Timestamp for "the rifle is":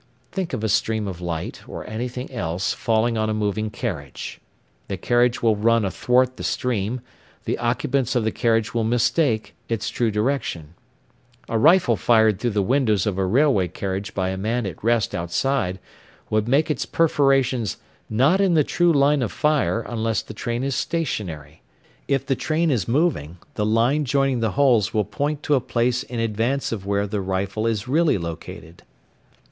27.05-27.87